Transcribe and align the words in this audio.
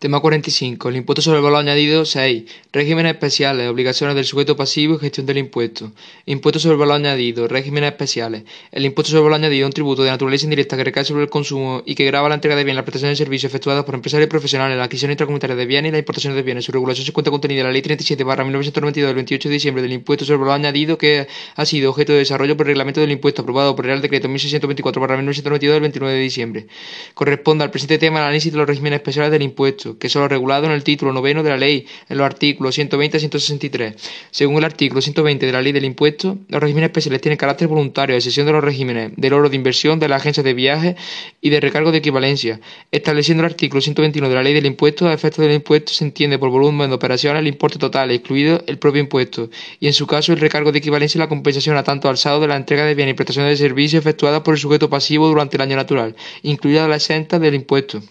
Tema 0.00 0.18
45. 0.18 0.88
El 0.88 0.96
impuesto 0.96 1.20
sobre 1.20 1.40
el 1.40 1.44
valor 1.44 1.58
añadido 1.58 2.06
6. 2.06 2.44
Regímenes 2.72 3.12
especiales, 3.12 3.68
obligaciones 3.68 4.16
del 4.16 4.24
sujeto 4.24 4.56
pasivo 4.56 4.94
y 4.94 4.98
gestión 4.98 5.26
del 5.26 5.36
impuesto. 5.36 5.92
Impuesto 6.24 6.58
sobre 6.58 6.72
el 6.72 6.78
valor 6.78 6.94
añadido, 6.94 7.46
regímenes 7.48 7.90
especiales. 7.90 8.44
El 8.72 8.86
impuesto 8.86 9.10
sobre 9.10 9.18
el 9.18 9.24
valor 9.24 9.40
añadido 9.40 9.66
es 9.66 9.68
un 9.68 9.74
tributo 9.74 10.02
de 10.02 10.08
naturaleza 10.08 10.46
indirecta 10.46 10.78
que 10.78 10.84
recae 10.84 11.04
sobre 11.04 11.24
el 11.24 11.28
consumo 11.28 11.82
y 11.84 11.96
que 11.96 12.06
grava 12.06 12.30
la 12.30 12.36
entrega 12.36 12.56
de 12.56 12.64
bienes, 12.64 12.76
la 12.76 12.86
prestación 12.86 13.12
de 13.12 13.16
servicios 13.16 13.50
efectuadas 13.50 13.84
por 13.84 13.94
empresarios 13.94 14.26
y 14.26 14.30
profesionales, 14.30 14.78
la 14.78 14.84
adquisición 14.84 15.10
intracomunitaria 15.10 15.54
de 15.54 15.66
bienes 15.66 15.90
y 15.90 15.92
la 15.92 15.98
importación 15.98 16.34
de 16.34 16.42
bienes. 16.44 16.64
Su 16.64 16.72
regulación 16.72 17.04
se 17.04 17.12
cuenta 17.12 17.30
contenida 17.30 17.60
en 17.60 17.66
la 17.66 17.72
Ley 17.74 17.82
37 17.82 18.24
1992 18.24 19.06
del 19.06 19.14
28 19.16 19.48
de 19.50 19.52
diciembre 19.52 19.82
del 19.82 19.92
impuesto 19.92 20.24
sobre 20.24 20.36
el 20.36 20.40
valor 20.40 20.54
añadido 20.54 20.96
que 20.96 21.28
ha 21.54 21.66
sido 21.66 21.90
objeto 21.90 22.12
de 22.12 22.20
desarrollo 22.20 22.56
por 22.56 22.64
el 22.64 22.68
reglamento 22.68 23.02
del 23.02 23.10
impuesto 23.10 23.42
aprobado 23.42 23.76
por 23.76 23.84
el 23.84 23.90
Real 23.90 24.00
Decreto 24.00 24.30
1624 24.30 24.98
1992 25.02 25.74
del 25.74 25.82
29 25.82 26.14
de 26.14 26.20
diciembre. 26.22 26.66
Corresponde 27.12 27.64
al 27.64 27.70
presente 27.70 27.98
tema 27.98 28.20
el 28.20 28.24
análisis 28.24 28.50
de 28.50 28.56
los 28.56 28.66
regímenes 28.66 28.96
especiales 28.96 29.30
del 29.30 29.42
impuesto, 29.42 29.89
que 29.98 30.08
son 30.08 30.22
los 30.22 30.30
regulados 30.30 30.66
en 30.66 30.72
el 30.72 30.84
título 30.84 31.12
noveno 31.12 31.42
de 31.42 31.50
la 31.50 31.56
ley, 31.56 31.86
en 32.08 32.18
los 32.18 32.26
artículos 32.26 32.74
120 32.74 33.16
a 33.16 33.20
163. 33.20 33.94
Según 34.30 34.58
el 34.58 34.64
artículo 34.64 35.00
120 35.00 35.46
de 35.46 35.52
la 35.52 35.62
ley 35.62 35.72
del 35.72 35.84
impuesto, 35.84 36.38
los 36.48 36.60
regímenes 36.60 36.88
especiales 36.88 37.20
tienen 37.20 37.36
carácter 37.36 37.68
voluntario, 37.68 38.14
a 38.14 38.18
excepción 38.18 38.46
de 38.46 38.52
los 38.52 38.62
regímenes 38.64 39.12
del 39.16 39.32
oro 39.32 39.48
de 39.48 39.56
inversión, 39.56 39.98
de 39.98 40.08
la 40.08 40.16
agencia 40.16 40.42
de 40.42 40.54
viajes 40.54 40.96
y 41.40 41.50
de 41.50 41.60
recargo 41.60 41.92
de 41.92 41.98
equivalencia. 41.98 42.60
Estableciendo 42.90 43.42
el 43.42 43.50
artículo 43.50 43.80
121 43.80 44.28
de 44.28 44.34
la 44.34 44.42
ley 44.42 44.54
del 44.54 44.66
impuesto, 44.66 45.08
a 45.08 45.12
efectos 45.12 45.44
del 45.44 45.54
impuesto 45.54 45.92
se 45.92 46.04
entiende 46.04 46.38
por 46.38 46.50
volumen 46.50 46.88
de 46.88 46.96
operaciones 46.96 47.40
el 47.40 47.46
importe 47.46 47.78
total, 47.78 48.10
excluido 48.10 48.62
el 48.66 48.78
propio 48.78 49.00
impuesto, 49.00 49.50
y 49.78 49.86
en 49.86 49.92
su 49.92 50.06
caso 50.06 50.32
el 50.32 50.40
recargo 50.40 50.72
de 50.72 50.78
equivalencia 50.78 51.18
y 51.18 51.20
la 51.20 51.28
compensación 51.28 51.76
a 51.76 51.82
tanto 51.82 52.08
alzado 52.08 52.40
de 52.40 52.48
la 52.48 52.56
entrega 52.56 52.84
de 52.84 52.94
bienes 52.94 53.14
y 53.14 53.16
prestaciones 53.16 53.58
de 53.58 53.68
servicios 53.68 54.00
efectuadas 54.00 54.40
por 54.42 54.54
el 54.54 54.60
sujeto 54.60 54.88
pasivo 54.88 55.28
durante 55.28 55.56
el 55.56 55.62
año 55.62 55.76
natural, 55.76 56.16
incluida 56.42 56.88
la 56.88 56.96
exenta 56.96 57.38
del 57.38 57.54
impuesto. 57.54 58.02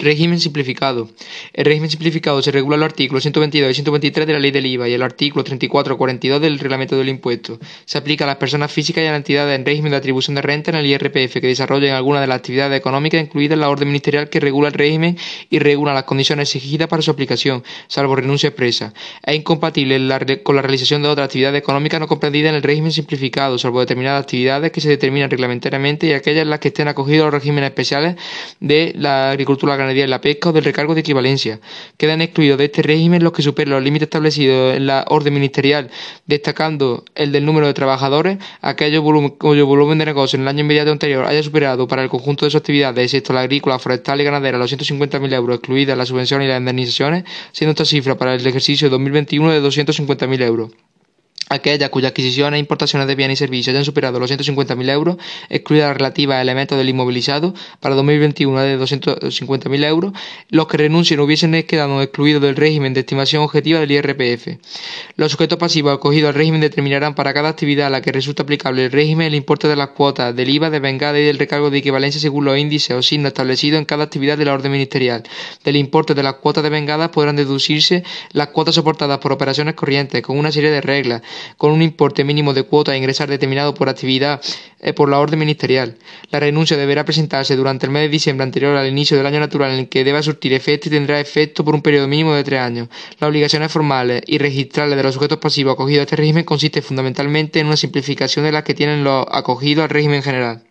Régimen 0.00 0.38
simplificado. 0.38 1.10
El 1.52 1.64
régimen 1.64 1.90
simplificado 1.90 2.40
se 2.40 2.52
regula 2.52 2.76
en 2.76 2.82
los 2.82 2.90
artículos 2.90 3.24
122 3.24 3.72
y 3.72 3.74
123 3.74 4.28
de 4.28 4.32
la 4.32 4.38
Ley 4.38 4.52
del 4.52 4.64
IVA 4.64 4.88
y 4.88 4.92
el 4.92 5.02
artículo 5.02 5.42
34 5.42 5.94
y 5.94 5.96
42 5.96 6.40
del 6.40 6.60
Reglamento 6.60 6.96
del 6.96 7.08
Impuesto. 7.08 7.58
Se 7.84 7.98
aplica 7.98 8.22
a 8.22 8.28
las 8.28 8.36
personas 8.36 8.70
físicas 8.70 9.02
y 9.02 9.08
a 9.08 9.10
las 9.10 9.16
entidades 9.16 9.58
en 9.58 9.66
régimen 9.66 9.90
de 9.90 9.96
atribución 9.96 10.36
de 10.36 10.42
renta 10.42 10.70
en 10.70 10.76
el 10.76 10.86
IRPF 10.86 11.40
que 11.40 11.48
desarrollen 11.48 11.94
alguna 11.94 12.20
de 12.20 12.28
las 12.28 12.36
actividades 12.36 12.78
económicas 12.78 13.20
incluidas 13.20 13.54
en 13.54 13.60
la 13.60 13.70
orden 13.70 13.88
ministerial 13.88 14.30
que 14.30 14.38
regula 14.38 14.68
el 14.68 14.74
régimen 14.74 15.18
y 15.50 15.58
regula 15.58 15.92
las 15.92 16.04
condiciones 16.04 16.54
exigidas 16.54 16.86
para 16.86 17.02
su 17.02 17.10
aplicación, 17.10 17.64
salvo 17.88 18.14
renuncia 18.14 18.50
expresa. 18.50 18.94
Es 19.24 19.34
incompatible 19.34 19.98
con 20.44 20.54
la 20.54 20.62
realización 20.62 21.02
de 21.02 21.08
otras 21.08 21.24
actividades 21.24 21.58
económicas 21.58 21.98
no 21.98 22.06
comprendidas 22.06 22.50
en 22.50 22.54
el 22.54 22.62
régimen 22.62 22.92
simplificado, 22.92 23.58
salvo 23.58 23.80
determinadas 23.80 24.22
actividades 24.22 24.70
que 24.70 24.80
se 24.80 24.90
determinan 24.90 25.28
reglamentariamente 25.28 26.06
y 26.06 26.12
aquellas 26.12 26.42
en 26.42 26.50
las 26.50 26.60
que 26.60 26.68
estén 26.68 26.86
acogidos 26.86 27.24
los 27.24 27.34
regímenes 27.34 27.70
especiales 27.70 28.14
de 28.60 28.92
la 28.96 29.32
agricultura, 29.32 29.87
de 29.94 30.08
la 30.08 30.20
pesca 30.20 30.50
o 30.50 30.52
del 30.52 30.64
recargo 30.64 30.94
de 30.94 31.00
equivalencia. 31.00 31.60
Quedan 31.96 32.20
excluidos 32.20 32.58
de 32.58 32.66
este 32.66 32.82
régimen 32.82 33.22
los 33.22 33.32
que 33.32 33.42
superen 33.42 33.72
los 33.72 33.82
límites 33.82 34.06
establecidos 34.06 34.76
en 34.76 34.86
la 34.86 35.04
orden 35.08 35.34
ministerial, 35.34 35.90
destacando 36.26 37.04
el 37.14 37.32
del 37.32 37.44
número 37.44 37.66
de 37.66 37.74
trabajadores, 37.74 38.38
aquellos 38.60 39.02
cuyo 39.38 39.66
volumen 39.66 39.98
de 39.98 40.06
negocio 40.06 40.36
en 40.36 40.42
el 40.42 40.48
año 40.48 40.60
inmediato 40.60 40.90
anterior 40.90 41.26
haya 41.26 41.42
superado 41.42 41.88
para 41.88 42.02
el 42.02 42.08
conjunto 42.08 42.44
de 42.44 42.50
sus 42.50 42.60
actividades, 42.60 43.04
excepto 43.04 43.32
la 43.32 43.40
agrícola, 43.40 43.78
forestal 43.78 44.20
y 44.20 44.24
ganadera, 44.24 44.58
los 44.58 44.72
150.000 44.72 45.34
euros, 45.34 45.56
excluidas 45.56 45.96
las 45.96 46.08
subvenciones 46.08 46.46
y 46.46 46.48
las 46.48 46.60
indemnizaciones, 46.60 47.24
siendo 47.52 47.72
esta 47.72 47.84
cifra 47.84 48.16
para 48.16 48.34
el 48.34 48.46
ejercicio 48.46 48.90
2021 48.90 49.52
de 49.52 49.62
250.000 49.62 50.42
euros 50.42 50.70
aquellas 51.48 51.90
cuyas 51.90 52.10
adquisiciones 52.10 52.58
e 52.58 52.60
importaciones 52.60 53.08
de 53.08 53.14
bienes 53.14 53.38
y 53.38 53.44
servicios 53.44 53.74
hayan 53.74 53.84
superado 53.84 54.18
los 54.20 54.30
150.000 54.30 54.90
euros, 54.90 55.16
excluida 55.48 55.88
la 55.88 55.94
relativa 55.94 56.36
a 56.36 56.42
elementos 56.42 56.76
del 56.78 56.88
inmovilizado, 56.88 57.54
para 57.80 57.94
2021 57.94 58.60
de 58.60 58.78
250.000 58.78 59.84
euros, 59.84 60.12
los 60.50 60.66
que 60.66 60.76
renuncien 60.76 61.20
hubiesen 61.20 61.62
quedado 61.64 62.00
excluidos 62.02 62.42
del 62.42 62.56
régimen 62.56 62.94
de 62.94 63.00
estimación 63.00 63.42
objetiva 63.42 63.80
del 63.80 63.92
IRPF. 63.92 64.58
Los 65.16 65.32
sujetos 65.32 65.58
pasivos 65.58 65.94
acogidos 65.94 66.28
al 66.28 66.34
régimen 66.34 66.60
determinarán 66.60 67.14
para 67.14 67.34
cada 67.34 67.48
actividad 67.48 67.88
a 67.88 67.90
la 67.90 68.02
que 68.02 68.12
resulta 68.12 68.42
aplicable 68.42 68.84
el 68.84 68.92
régimen 68.92 69.28
el 69.28 69.34
importe 69.34 69.68
de 69.68 69.76
las 69.76 69.88
cuotas 69.88 70.34
del 70.34 70.50
IVA 70.50 70.70
de 70.70 70.80
vengada 70.80 71.18
y 71.18 71.24
del 71.24 71.38
recargo 71.38 71.70
de 71.70 71.78
equivalencia 71.78 72.20
según 72.20 72.44
los 72.44 72.58
índices 72.58 72.96
o 72.96 73.02
signos 73.02 73.28
establecidos 73.28 73.78
en 73.78 73.84
cada 73.84 74.04
actividad 74.04 74.38
de 74.38 74.44
la 74.44 74.54
orden 74.54 74.72
ministerial. 74.72 75.22
Del 75.64 75.76
importe 75.76 76.14
de 76.14 76.22
las 76.22 76.34
cuotas 76.34 76.62
de 76.62 76.70
vengada 76.70 77.10
podrán 77.10 77.36
deducirse 77.36 78.04
las 78.32 78.48
cuotas 78.48 78.74
soportadas 78.74 79.18
por 79.18 79.32
operaciones 79.32 79.74
corrientes 79.74 80.22
con 80.22 80.38
una 80.38 80.52
serie 80.52 80.70
de 80.70 80.80
reglas 80.80 81.22
con 81.56 81.72
un 81.72 81.82
importe 81.82 82.24
mínimo 82.24 82.54
de 82.54 82.62
cuota 82.62 82.92
a 82.92 82.96
ingresar 82.96 83.28
determinado 83.28 83.74
por 83.74 83.88
actividad 83.88 84.40
eh, 84.80 84.92
por 84.92 85.08
la 85.08 85.18
orden 85.18 85.38
ministerial. 85.38 85.96
La 86.30 86.40
renuncia 86.40 86.76
deberá 86.76 87.04
presentarse 87.04 87.56
durante 87.56 87.86
el 87.86 87.92
mes 87.92 88.02
de 88.02 88.08
diciembre 88.08 88.44
anterior 88.44 88.76
al 88.76 88.88
inicio 88.88 89.16
del 89.16 89.26
año 89.26 89.40
natural 89.40 89.72
en 89.72 89.80
el 89.80 89.88
que 89.88 90.04
deba 90.04 90.22
surtir 90.22 90.52
efecto 90.52 90.88
y 90.88 90.92
tendrá 90.92 91.20
efecto 91.20 91.64
por 91.64 91.74
un 91.74 91.82
periodo 91.82 92.08
mínimo 92.08 92.34
de 92.34 92.44
tres 92.44 92.60
años. 92.60 92.88
Las 93.18 93.28
obligaciones 93.28 93.72
formales 93.72 94.22
y 94.26 94.38
registrales 94.38 94.96
de 94.96 95.02
los 95.02 95.14
sujetos 95.14 95.38
pasivos 95.38 95.74
acogidos 95.74 96.00
a 96.00 96.04
este 96.04 96.16
régimen 96.16 96.44
consiste 96.44 96.82
fundamentalmente 96.82 97.60
en 97.60 97.66
una 97.66 97.76
simplificación 97.76 98.44
de 98.44 98.52
las 98.52 98.62
que 98.62 98.74
tienen 98.74 99.04
los 99.04 99.26
acogidos 99.30 99.84
al 99.84 99.90
régimen 99.90 100.22
general. 100.22 100.67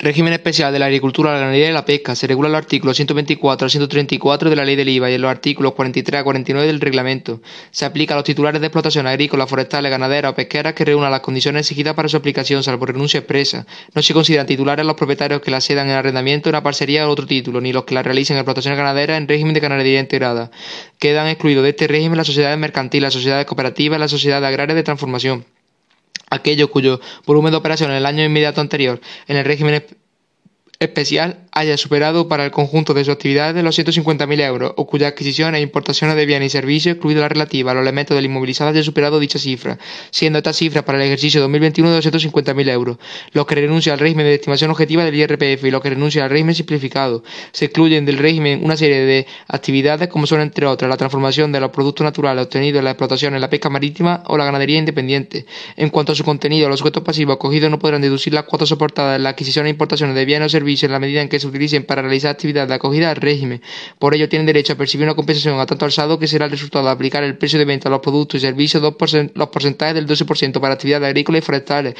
Régimen 0.00 0.32
especial 0.32 0.72
de 0.72 0.78
la 0.78 0.86
agricultura, 0.86 1.32
la 1.32 1.40
ganadería 1.40 1.70
y 1.70 1.72
la 1.72 1.84
pesca. 1.84 2.14
Se 2.14 2.28
regula 2.28 2.46
en 2.46 2.52
los 2.52 2.60
artículos 2.60 2.94
124 2.94 3.66
a 3.66 3.68
134 3.68 4.48
de 4.48 4.54
la 4.54 4.64
Ley 4.64 4.76
del 4.76 4.90
IVA 4.90 5.10
y 5.10 5.14
en 5.14 5.22
los 5.22 5.28
artículos 5.28 5.72
43 5.72 6.20
a 6.20 6.22
49 6.22 6.68
del 6.68 6.80
reglamento. 6.80 7.40
Se 7.72 7.84
aplica 7.84 8.14
a 8.14 8.16
los 8.16 8.22
titulares 8.22 8.60
de 8.60 8.68
explotación 8.68 9.08
agrícola, 9.08 9.48
forestales, 9.48 9.90
ganaderas 9.90 10.30
o 10.30 10.34
pesqueras 10.36 10.74
que 10.74 10.84
reúnan 10.84 11.10
las 11.10 11.18
condiciones 11.18 11.62
exigidas 11.62 11.94
para 11.94 12.08
su 12.08 12.16
aplicación, 12.16 12.62
salvo 12.62 12.86
renuncia 12.86 13.18
expresa. 13.18 13.66
No 13.92 14.00
se 14.00 14.14
consideran 14.14 14.46
titulares 14.46 14.86
los 14.86 14.94
propietarios 14.94 15.40
que 15.40 15.50
la 15.50 15.60
cedan 15.60 15.88
en 15.88 15.96
arrendamiento, 15.96 16.48
una 16.48 16.62
parcería 16.62 17.08
o 17.08 17.10
otro 17.10 17.26
título, 17.26 17.60
ni 17.60 17.72
los 17.72 17.82
que 17.82 17.94
la 17.94 18.04
realicen 18.04 18.36
en 18.36 18.42
explotaciones 18.42 18.78
ganaderas 18.78 19.18
en 19.18 19.26
régimen 19.26 19.52
de 19.52 19.58
ganadería 19.58 19.98
integrada. 19.98 20.52
Quedan 21.00 21.26
excluidos 21.26 21.64
de 21.64 21.70
este 21.70 21.88
régimen 21.88 22.18
las 22.18 22.28
sociedades 22.28 22.56
mercantiles, 22.56 23.02
las 23.02 23.14
sociedades 23.14 23.46
cooperativas 23.46 23.98
y 23.98 24.00
las 24.00 24.12
sociedades 24.12 24.46
agrarias 24.46 24.76
de 24.76 24.84
transformación 24.84 25.57
aquello 26.30 26.70
cuyo 26.70 27.00
volumen 27.26 27.52
de 27.52 27.58
operación 27.58 27.90
en 27.90 27.96
el 27.98 28.06
año 28.06 28.24
inmediato 28.24 28.60
anterior 28.60 29.00
en 29.26 29.36
el 29.36 29.44
régimen 29.44 29.84
especial 30.80 31.48
haya 31.50 31.76
superado 31.76 32.28
para 32.28 32.44
el 32.44 32.52
conjunto 32.52 32.94
de 32.94 33.04
sus 33.04 33.12
actividades 33.12 33.64
los 33.64 33.76
150.000 33.76 34.40
euros 34.42 34.74
o 34.76 34.86
cuyas 34.86 35.10
adquisiciones 35.10 35.58
e 35.58 35.62
importaciones 35.62 36.14
de 36.14 36.24
bienes 36.24 36.46
y 36.46 36.50
servicios, 36.50 36.94
incluida 36.94 37.20
la 37.20 37.28
relativa 37.28 37.72
a 37.72 37.74
los 37.74 37.82
elementos 37.82 38.14
del 38.14 38.26
inmovilizado, 38.26 38.70
haya 38.70 38.84
superado 38.84 39.18
dicha 39.18 39.40
cifra, 39.40 39.76
siendo 40.12 40.38
esta 40.38 40.52
cifra 40.52 40.84
para 40.84 40.98
el 40.98 41.04
ejercicio 41.06 41.40
2021 41.40 41.90
de 41.90 41.98
250.000 41.98 42.70
euros. 42.70 42.98
Los 43.32 43.46
que 43.46 43.56
renuncian 43.56 43.94
al 43.94 43.98
régimen 43.98 44.26
de 44.26 44.34
estimación 44.34 44.70
objetiva 44.70 45.04
del 45.04 45.16
IRPF 45.16 45.64
y 45.64 45.70
los 45.72 45.82
que 45.82 45.90
renuncian 45.90 46.22
al 46.22 46.30
régimen 46.30 46.54
simplificado. 46.54 47.24
Se 47.50 47.64
excluyen 47.64 48.04
del 48.04 48.18
régimen 48.18 48.60
una 48.62 48.76
serie 48.76 49.00
de 49.00 49.26
actividades 49.48 50.06
como 50.06 50.28
son, 50.28 50.42
entre 50.42 50.64
otras, 50.66 50.88
la 50.88 50.96
transformación 50.96 51.50
de 51.50 51.58
los 51.58 51.70
productos 51.70 52.04
naturales 52.04 52.44
obtenidos 52.44 52.78
en 52.78 52.84
la 52.84 52.92
explotación 52.92 53.34
en 53.34 53.40
la 53.40 53.50
pesca 53.50 53.68
marítima 53.68 54.22
o 54.28 54.36
la 54.36 54.44
ganadería 54.44 54.78
independiente. 54.78 55.44
En 55.76 55.90
cuanto 55.90 56.12
a 56.12 56.14
su 56.14 56.22
contenido, 56.22 56.68
los 56.68 56.78
sujetos 56.78 57.02
pasivos 57.02 57.34
acogidos 57.34 57.68
no 57.68 57.80
podrán 57.80 58.00
deducir 58.00 58.32
las 58.32 58.44
cuotas 58.44 58.68
soportadas 58.68 59.16
en 59.16 59.24
la 59.24 59.30
adquisición 59.30 59.66
e 59.66 59.70
importaciones 59.70 60.14
de 60.14 60.24
bienes 60.24 60.46
o 60.46 60.48
servicios 60.50 60.67
en 60.68 60.92
la 60.92 60.98
medida 60.98 61.22
en 61.22 61.28
que 61.28 61.40
se 61.40 61.46
utilicen 61.46 61.84
para 61.84 62.02
realizar 62.02 62.30
actividades 62.32 62.68
de 62.68 62.74
acogida 62.74 63.10
al 63.10 63.16
régimen. 63.16 63.62
Por 63.98 64.14
ello 64.14 64.28
tienen 64.28 64.46
derecho 64.46 64.74
a 64.74 64.76
percibir 64.76 65.06
una 65.06 65.14
compensación 65.14 65.58
a 65.58 65.66
tanto 65.66 65.84
alzado 65.84 66.18
que 66.18 66.26
será 66.26 66.44
el 66.44 66.50
resultado 66.50 66.84
de 66.84 66.90
aplicar 66.90 67.24
el 67.24 67.36
precio 67.38 67.58
de 67.58 67.64
venta 67.64 67.88
a 67.88 67.92
los 67.92 68.00
productos 68.00 68.42
y 68.42 68.46
servicios 68.46 68.82
los 68.82 69.48
porcentajes 69.48 69.94
del 69.94 70.06
12% 70.06 70.60
para 70.60 70.74
actividades 70.74 71.06
agrícolas 71.06 71.42
y 71.42 71.44
forestales 71.44 71.94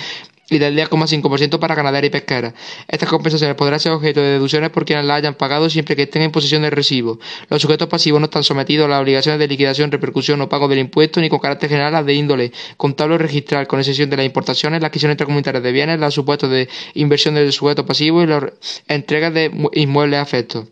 y 0.50 0.58
del 0.58 0.76
10,5% 0.76 1.58
para 1.58 1.74
ganadera 1.74 2.06
y 2.06 2.10
pesquera. 2.10 2.54
Estas 2.86 3.08
compensaciones 3.08 3.56
podrán 3.56 3.80
ser 3.80 3.92
objeto 3.92 4.20
de 4.20 4.28
deducciones 4.32 4.70
por 4.70 4.84
quienes 4.84 5.04
las 5.04 5.18
hayan 5.18 5.34
pagado 5.34 5.68
siempre 5.68 5.96
que 5.96 6.02
estén 6.02 6.22
en 6.22 6.30
posesión 6.30 6.62
de 6.62 6.70
recibo. 6.70 7.18
Los 7.48 7.62
sujetos 7.62 7.88
pasivos 7.88 8.20
no 8.20 8.26
están 8.26 8.44
sometidos 8.44 8.86
a 8.86 8.88
las 8.88 9.00
obligaciones 9.00 9.38
de 9.38 9.48
liquidación, 9.48 9.90
repercusión 9.90 10.40
o 10.40 10.48
pago 10.48 10.68
del 10.68 10.78
impuesto 10.78 11.20
ni 11.20 11.28
con 11.28 11.38
carácter 11.38 11.68
general 11.68 11.92
las 11.92 12.06
de 12.06 12.14
índole 12.14 12.52
contable 12.76 13.16
o 13.16 13.18
registral, 13.18 13.66
con 13.66 13.78
excepción 13.78 14.10
de 14.10 14.16
las 14.16 14.26
importaciones, 14.26 14.80
las 14.80 14.88
adquisiciones 14.88 15.14
intracomunitarias 15.14 15.62
de 15.62 15.72
bienes, 15.72 16.00
los 16.00 16.14
supuestos 16.14 16.50
de 16.50 16.68
inversión 16.94 17.34
del 17.34 17.52
sujeto 17.52 17.84
pasivo 17.84 18.22
y 18.22 18.26
las 18.26 18.42
entregas 18.88 19.34
de 19.34 19.50
inmuebles 19.74 20.20
afectos. 20.20 20.66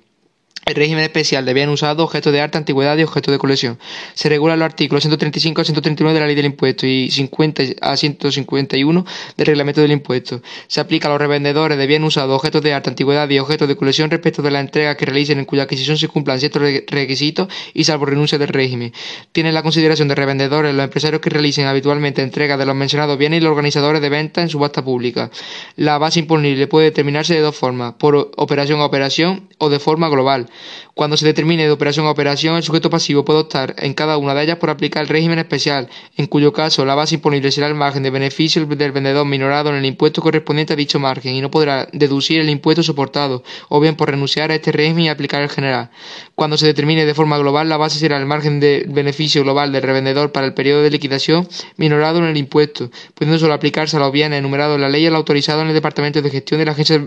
El 0.69 0.75
régimen 0.75 1.05
especial 1.05 1.45
de 1.47 1.55
bien 1.55 1.69
usado, 1.69 2.03
objeto 2.03 2.33
de 2.33 2.41
arte, 2.41 2.59
antigüedad 2.59 2.99
y 2.99 3.05
objeto 3.05 3.31
de 3.31 3.39
colección. 3.39 3.79
Se 4.15 4.29
regulan 4.29 4.59
los 4.59 4.67
artículos 4.67 5.05
135 5.05 5.61
a 5.61 5.65
139 5.65 6.13
de 6.13 6.21
la 6.21 6.27
Ley 6.27 6.35
del 6.35 6.47
Impuesto 6.47 6.89
y 6.89 7.09
50 7.09 7.63
a 7.83 7.97
151 7.97 9.07
del 9.37 9.47
Reglamento 9.47 9.81
del 9.81 9.93
Impuesto. 9.93 10.43
Se 10.67 10.81
aplica 10.81 11.07
a 11.07 11.13
los 11.13 11.21
revendedores 11.21 11.79
de 11.79 11.87
bien 11.87 12.03
usado, 12.03 12.35
objetos 12.35 12.63
de 12.63 12.75
arte, 12.75 12.91
antigüedad 12.91 13.31
y 13.31 13.39
objetos 13.39 13.69
de 13.69 13.77
colección 13.77 14.11
respecto 14.11 14.43
de 14.43 14.51
la 14.51 14.59
entrega 14.59 14.97
que 14.97 15.07
realicen 15.07 15.39
en 15.39 15.45
cuya 15.45 15.63
adquisición 15.63 15.99
se 15.99 16.09
cumplan 16.09 16.41
ciertos 16.41 16.61
requisitos 16.89 17.47
y 17.73 17.85
salvo 17.85 18.07
renuncia 18.07 18.37
del 18.37 18.49
régimen. 18.49 18.93
Tienen 19.31 19.55
la 19.55 19.63
consideración 19.63 20.09
de 20.09 20.17
revendedores 20.17 20.75
los 20.75 20.83
empresarios 20.83 21.21
que 21.21 21.31
realicen 21.31 21.67
habitualmente 21.67 22.23
entrega 22.23 22.57
de 22.57 22.67
los 22.67 22.75
mencionados 22.75 23.17
bienes 23.19 23.39
y 23.39 23.45
los 23.45 23.53
organizadores 23.53 24.03
de 24.03 24.09
venta 24.09 24.43
en 24.43 24.49
subasta 24.49 24.83
pública. 24.83 25.31
La 25.77 25.99
base 25.99 26.19
imponible 26.19 26.67
puede 26.67 26.87
determinarse 26.87 27.35
de 27.35 27.41
dos 27.41 27.55
formas, 27.55 27.95
por 28.01 28.33
operación 28.37 28.81
a 28.81 28.87
operación 28.87 29.49
o 29.59 29.69
de 29.69 29.79
forma 29.79 30.09
global. 30.09 30.49
Cuando 30.94 31.17
se 31.17 31.26
determine 31.26 31.64
de 31.64 31.70
operación 31.70 32.06
a 32.06 32.11
operación, 32.11 32.56
el 32.56 32.62
sujeto 32.62 32.88
pasivo 32.88 33.25
puede 33.25 33.41
optar 33.41 33.75
en 33.79 33.93
cada 33.94 34.17
una 34.17 34.35
de 34.35 34.44
ellas 34.44 34.56
por 34.56 34.70
aplicar 34.70 35.03
el 35.03 35.08
régimen 35.08 35.38
especial, 35.38 35.88
en 36.17 36.26
cuyo 36.26 36.53
caso 36.53 36.85
la 36.85 36.94
base 36.94 37.17
imponible 37.17 37.50
será 37.53 37.67
el 37.67 37.75
margen 37.75 38.03
de 38.03 38.11
beneficio 38.11 38.64
del 38.64 38.93
vendedor 38.93 39.26
minorado 39.26 39.69
en 39.70 39.76
el 39.76 39.85
impuesto 39.85 40.23
correspondiente 40.23 40.73
a 40.73 40.76
dicho 40.76 40.99
margen 40.99 41.35
y 41.35 41.41
no 41.41 41.50
podrá 41.50 41.88
deducir 41.93 42.41
el 42.41 42.49
impuesto 42.49 42.82
soportado, 42.82 43.43
o 43.69 43.79
bien 43.81 43.97
por 43.97 44.11
renunciar 44.11 44.50
a 44.50 44.55
este 44.55 44.73
régimen 44.73 45.05
y 45.05 45.08
aplicar 45.08 45.43
el 45.43 45.50
general. 45.50 45.91
Cuando 46.35 46.56
se 46.56 46.67
determine 46.67 47.05
de 47.05 47.14
forma 47.14 47.37
global, 47.38 47.69
la 47.69 47.76
base 47.76 47.99
será 47.99 48.17
el 48.17 48.26
margen 48.26 48.61
de 48.61 48.87
beneficio 48.88 49.43
global 49.43 49.73
del 49.73 49.82
revendedor 49.82 50.32
para 50.32 50.47
el 50.47 50.55
periodo 50.55 50.82
de 50.82 50.91
liquidación 50.91 51.47
minorado 51.76 52.19
en 52.20 52.25
el 52.25 52.37
impuesto, 52.37 52.91
pudiendo 53.14 53.38
solo 53.38 53.55
aplicarse 53.55 53.97
a 53.97 54.00
los 54.00 54.12
bienes 54.12 54.38
enumerados 54.38 54.76
en 54.76 54.82
la 54.82 54.88
ley 54.88 55.05
y 55.05 55.06
al 55.06 55.17
autorizado 55.17 55.61
en 55.61 55.69
el 55.69 55.75
Departamento 55.75 56.23
de 56.23 56.31
Gestión 56.31 56.58
de 56.58 56.67
la 56.67 56.73
Agencia 56.73 57.05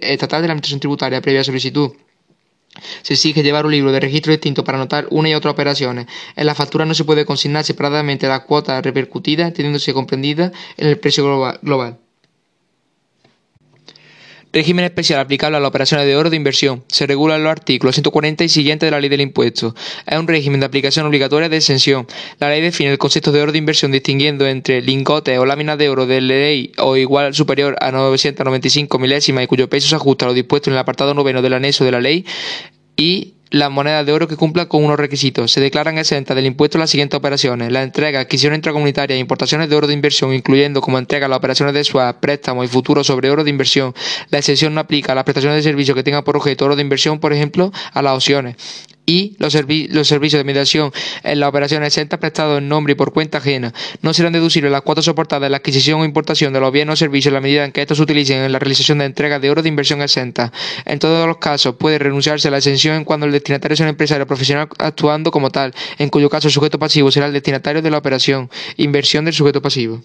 Estatal 0.00 0.42
de 0.42 0.48
la 0.48 0.54
Administración 0.54 0.80
Tributaria 0.80 1.20
previa 1.20 1.44
solicitud. 1.44 1.92
Se 3.02 3.14
exige 3.14 3.42
llevar 3.42 3.66
un 3.66 3.72
libro 3.72 3.92
de 3.92 4.00
registro 4.00 4.32
distinto 4.32 4.64
para 4.64 4.78
anotar 4.78 5.06
una 5.10 5.28
y 5.28 5.34
otra 5.34 5.50
operaciones. 5.50 6.06
En 6.36 6.46
la 6.46 6.54
factura 6.54 6.84
no 6.84 6.94
se 6.94 7.04
puede 7.04 7.24
consignar 7.24 7.64
separadamente 7.64 8.28
la 8.28 8.44
cuota 8.44 8.80
repercutida, 8.80 9.52
teniéndose 9.52 9.92
comprendida 9.92 10.52
en 10.76 10.88
el 10.88 10.98
precio 10.98 11.24
global. 11.62 11.98
Régimen 14.54 14.84
especial 14.84 15.18
aplicable 15.18 15.56
a 15.56 15.60
las 15.60 15.68
operaciones 15.70 16.06
de 16.06 16.14
oro 16.14 16.28
de 16.28 16.36
inversión. 16.36 16.84
Se 16.88 17.06
regula 17.06 17.36
en 17.36 17.42
los 17.42 17.50
artículos 17.50 17.94
140 17.94 18.44
y 18.44 18.50
siguientes 18.50 18.86
de 18.86 18.90
la 18.90 19.00
ley 19.00 19.08
del 19.08 19.22
impuesto. 19.22 19.74
Es 20.06 20.18
un 20.18 20.28
régimen 20.28 20.60
de 20.60 20.66
aplicación 20.66 21.06
obligatoria 21.06 21.48
de 21.48 21.56
exención. 21.56 22.06
La 22.38 22.50
ley 22.50 22.60
define 22.60 22.90
el 22.90 22.98
concepto 22.98 23.32
de 23.32 23.40
oro 23.40 23.50
de 23.50 23.56
inversión 23.56 23.92
distinguiendo 23.92 24.46
entre 24.46 24.82
lingotes 24.82 25.38
o 25.38 25.46
láminas 25.46 25.78
de 25.78 25.88
oro 25.88 26.04
de 26.04 26.20
ley 26.20 26.72
o 26.76 26.98
igual 26.98 27.32
superior 27.32 27.78
a 27.80 27.92
995 27.92 28.98
milésimas 28.98 29.44
y 29.44 29.46
cuyo 29.46 29.70
peso 29.70 29.88
se 29.88 29.94
ajusta 29.94 30.26
a 30.26 30.28
lo 30.28 30.34
dispuesto 30.34 30.68
en 30.68 30.74
el 30.74 30.80
apartado 30.80 31.14
noveno 31.14 31.40
del 31.40 31.54
anexo 31.54 31.86
de 31.86 31.92
la 31.92 32.00
ley 32.00 32.26
y 32.96 33.34
las 33.52 33.70
monedas 33.70 34.06
de 34.06 34.12
oro 34.12 34.26
que 34.26 34.36
cumplan 34.36 34.66
con 34.66 34.82
unos 34.82 34.98
requisitos. 34.98 35.52
Se 35.52 35.60
declaran 35.60 35.98
exentas 35.98 36.34
del 36.34 36.46
impuesto 36.46 36.78
las 36.78 36.88
siguientes 36.88 37.18
operaciones. 37.18 37.70
La 37.70 37.82
entrega, 37.82 38.20
adquisición 38.20 38.54
intracomunitaria 38.54 39.14
e 39.14 39.18
importaciones 39.18 39.68
de 39.68 39.76
oro 39.76 39.86
de 39.86 39.92
inversión, 39.92 40.32
incluyendo 40.32 40.80
como 40.80 40.98
entrega 40.98 41.28
las 41.28 41.36
operaciones 41.36 41.74
de 41.74 41.84
swap, 41.84 42.18
préstamos 42.18 42.64
y 42.64 42.68
futuros 42.68 43.06
sobre 43.06 43.30
oro 43.30 43.44
de 43.44 43.50
inversión. 43.50 43.94
La 44.30 44.38
exención 44.38 44.74
no 44.74 44.80
aplica 44.80 45.12
a 45.12 45.14
las 45.14 45.24
prestaciones 45.24 45.56
de 45.56 45.62
servicios 45.70 45.94
que 45.94 46.02
tengan 46.02 46.24
por 46.24 46.36
objeto 46.36 46.64
oro 46.64 46.76
de 46.76 46.82
inversión, 46.82 47.20
por 47.20 47.34
ejemplo, 47.34 47.72
a 47.92 48.00
las 48.00 48.14
opciones 48.14 48.56
y 49.06 49.36
los, 49.38 49.54
los, 49.54 50.08
servicios 50.08 50.40
de 50.40 50.44
mediación 50.44 50.92
en 51.22 51.40
las 51.40 51.48
operaciones 51.48 51.88
exentas 51.88 52.20
prestados 52.20 52.58
en 52.58 52.68
nombre 52.68 52.92
y 52.92 52.96
por 52.96 53.12
cuenta 53.12 53.38
ajena. 53.38 53.72
No 54.00 54.14
serán 54.14 54.32
deducibles 54.32 54.70
las 54.70 54.82
cuotas 54.82 55.04
soportadas 55.04 55.46
en 55.46 55.52
la 55.52 55.58
adquisición 55.58 56.00
o 56.00 56.04
importación 56.04 56.52
de 56.52 56.60
los 56.60 56.72
bienes 56.72 56.92
o 56.92 56.96
servicios 56.96 57.30
en 57.30 57.34
la 57.34 57.40
medida 57.40 57.64
en 57.64 57.72
que 57.72 57.82
estos 57.82 57.98
se 57.98 58.04
utilicen 58.04 58.38
en 58.38 58.52
la 58.52 58.58
realización 58.58 58.98
de 58.98 59.06
entregas 59.06 59.40
de 59.42 59.50
oro 59.50 59.62
de 59.62 59.68
inversión 59.68 60.02
exenta. 60.02 60.52
En 60.84 60.98
todos 60.98 61.26
los 61.26 61.38
casos 61.38 61.76
puede 61.76 61.98
renunciarse 61.98 62.48
a 62.48 62.50
la 62.50 62.58
exención 62.58 62.96
en 62.96 63.04
cuando 63.04 63.26
el 63.26 63.32
destinatario 63.32 63.76
sea 63.76 63.86
un 63.86 63.90
empresario 63.90 64.26
profesional 64.26 64.68
actuando 64.78 65.30
como 65.30 65.50
tal, 65.50 65.74
en 65.98 66.08
cuyo 66.08 66.30
caso 66.30 66.48
el 66.48 66.52
sujeto 66.52 66.78
pasivo 66.78 67.10
será 67.10 67.26
el 67.26 67.32
destinatario 67.32 67.82
de 67.82 67.90
la 67.90 67.98
operación. 67.98 68.50
Inversión 68.76 69.24
del 69.24 69.34
sujeto 69.34 69.60
pasivo. 69.60 70.02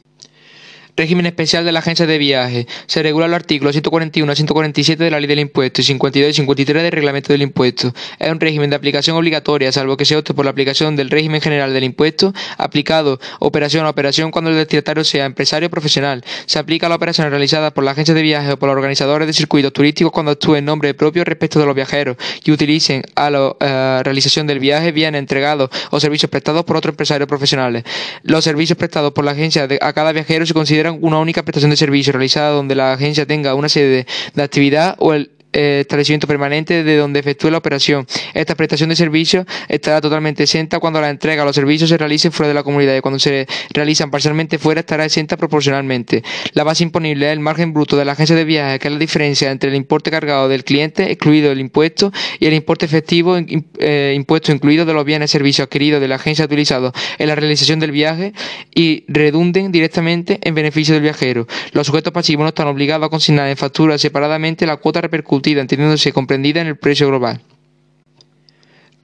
Régimen 0.98 1.28
especial 1.28 1.64
de 1.64 1.72
la 1.72 1.78
agencia 1.78 2.08
de 2.08 2.18
viaje. 2.18 2.66
Se 2.88 3.04
regula 3.04 3.28
los 3.28 3.36
artículos 3.36 3.74
141 3.74 4.32
a 4.32 4.36
147 4.36 5.04
de 5.04 5.12
la 5.12 5.20
ley 5.20 5.28
del 5.28 5.38
impuesto 5.38 5.82
y 5.82 5.84
52 5.84 6.32
y 6.32 6.34
53 6.34 6.82
del 6.82 6.92
reglamento 6.92 7.32
del 7.32 7.44
impuesto. 7.44 7.94
Es 8.18 8.32
un 8.32 8.40
régimen 8.40 8.72
de 8.72 8.78
aplicación 8.78 9.16
obligatoria, 9.16 9.72
salvo 9.72 9.96
que 9.96 10.06
se 10.06 10.16
opte 10.16 10.34
por 10.34 10.46
la 10.46 10.50
aplicación 10.50 10.96
del 10.96 11.12
régimen 11.12 11.40
general 11.40 11.72
del 11.72 11.84
impuesto, 11.84 12.34
aplicado 12.58 13.20
operación 13.38 13.86
a 13.86 13.92
operación 13.92 14.32
cuando 14.32 14.50
el 14.50 14.58
destinatario 14.58 15.04
sea 15.04 15.26
empresario 15.26 15.68
o 15.68 15.70
profesional. 15.70 16.26
Se 16.48 16.58
aplica 16.58 16.88
a 16.88 16.90
las 16.90 16.96
operaciones 16.96 17.30
realizadas 17.30 17.74
por 17.74 17.84
la 17.84 17.92
agencia 17.92 18.16
de 18.16 18.24
viaje 18.24 18.54
o 18.54 18.58
por 18.58 18.66
los 18.66 18.76
organizadores 18.76 19.28
de 19.28 19.34
circuitos 19.34 19.72
turísticos 19.74 20.12
cuando 20.12 20.32
actúen 20.32 20.58
en 20.58 20.66
nombre 20.66 20.96
propio 20.96 21.24
respecto 21.24 21.60
de 21.60 21.68
los 21.68 21.76
viajeros 21.76 22.18
y 22.44 22.50
utilicen 22.50 23.04
a 23.14 23.30
la 23.30 23.56
eh, 23.60 24.02
realización 24.04 24.48
del 24.48 24.58
viaje 24.58 24.92
bienes 24.92 25.20
entregados 25.20 25.70
o 25.92 26.00
servicios 26.00 26.32
prestados 26.32 26.66
por 26.66 26.76
otros 26.76 26.94
empresarios 26.94 27.30
profesionales. 27.30 27.84
Los 28.24 28.44
servicios 28.44 28.80
prestados 28.80 29.14
por 29.14 29.26
la 29.26 29.34
agencia 29.34 29.68
a 29.80 29.94
cada 29.94 30.12
viajero 30.12 30.48
se 30.48 30.56
consideran 30.56 30.87
una 30.92 31.20
única 31.20 31.44
prestación 31.44 31.72
de 31.72 31.78
servicio 31.78 32.14
realizada 32.14 32.52
donde 32.52 32.76
la 32.76 32.94
agencia 32.94 33.26
tenga 33.26 33.56
una 33.56 33.70
sede 33.70 34.06
de 34.34 34.44
actividad 34.44 34.96
o 35.00 35.14
el 35.14 35.32
eh, 35.58 35.80
establecimiento 35.82 36.28
permanente 36.28 36.84
de 36.84 36.98
donde 36.98 37.20
efectúe 37.20 37.50
la 37.50 37.58
operación. 37.58 38.06
Esta 38.36 38.54
prestación 38.54 38.90
de 38.90 38.96
servicios 38.96 39.48
estará 39.68 40.00
totalmente 40.02 40.44
exenta 40.44 40.78
cuando 40.80 41.02
la 41.02 41.10
entrega 41.10 41.42
o 41.42 41.46
los 41.48 41.56
servicios 41.56 41.90
se 41.90 41.98
realicen 41.98 42.32
fuera 42.32 42.48
de 42.48 42.54
la 42.54 42.62
comunidad 42.62 42.96
y 42.96 43.02
cuando 43.02 43.18
se 43.18 43.48
realizan 43.74 44.12
parcialmente 44.12 44.60
fuera 44.60 44.82
estará 44.82 45.04
exenta 45.04 45.36
proporcionalmente. 45.36 46.22
La 46.54 46.64
base 46.64 46.84
imponible 46.84 47.26
es 47.26 47.34
el 47.34 47.40
margen 47.40 47.74
bruto 47.74 47.98
de 47.98 48.06
la 48.06 48.12
agencia 48.12 48.36
de 48.36 48.46
viajes, 48.46 48.80
que 48.80 48.88
es 48.88 48.94
la 48.94 49.00
diferencia 49.00 49.50
entre 49.50 49.72
el 49.72 49.76
importe 49.76 50.12
cargado 50.12 50.48
del 50.48 50.64
cliente, 50.64 51.12
excluido 51.12 51.52
el 51.52 51.60
impuesto, 51.60 52.12
y 52.40 52.46
el 52.46 52.54
importe 52.54 52.86
efectivo, 52.86 53.36
eh, 53.80 54.14
impuesto 54.16 54.52
incluido 54.52 54.86
de 54.86 54.94
los 54.94 55.06
bienes 55.06 55.32
y 55.32 55.34
servicios 55.34 55.66
adquiridos 55.66 56.00
de 56.00 56.08
la 56.08 56.18
agencia 56.18 56.46
utilizados 56.46 56.94
en 57.18 57.28
la 57.30 57.34
realización 57.34 57.80
del 57.80 57.90
viaje 57.92 58.34
y 58.76 59.06
redunden 59.08 59.72
directamente 59.72 60.40
en 60.44 60.54
beneficio 60.54 60.94
del 60.94 61.02
viajero. 61.02 61.48
Los 61.72 61.88
sujetos 61.88 62.14
pasivos 62.14 62.44
no 62.44 62.50
están 62.50 62.68
obligados 62.68 63.08
a 63.08 63.10
consignar 63.10 63.48
en 63.48 63.58
factura 63.58 63.98
separadamente 63.98 64.68
la 64.68 64.78
cuota 64.78 65.02
repercutida 65.02 65.47
entendiéndose 65.52 66.12
comprendida 66.12 66.62
en 66.62 66.68
el 66.68 66.78
precio 66.78 67.08
global. 67.08 67.42